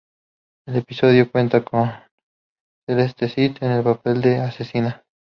[0.67, 1.91] El episodio cuenta con
[2.89, 5.03] Celeste Cid, en el papel de asesina.